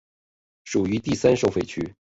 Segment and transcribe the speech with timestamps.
[0.63, 1.93] 属于第三收费区。